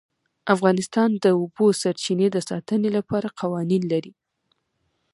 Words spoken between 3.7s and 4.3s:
لري.